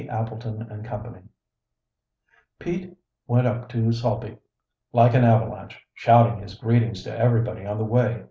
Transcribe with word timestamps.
Appleton 0.09 0.65
and 0.71 0.83
Company 0.83 1.21
Pete 2.57 2.97
went 3.27 3.45
up 3.45 3.69
to 3.69 3.77
Sulby 3.91 4.39
like 4.93 5.13
an 5.13 5.23
avalanche, 5.23 5.79
shouting 5.93 6.39
his 6.41 6.55
greetings 6.55 7.03
to 7.03 7.15
everybody 7.15 7.67
on 7.67 7.77
the 7.77 7.83
way. 7.85 8.19